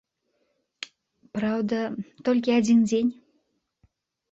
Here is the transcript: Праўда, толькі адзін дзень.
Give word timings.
Праўда, 1.35 1.79
толькі 2.31 2.57
адзін 2.59 2.79
дзень. 2.89 3.11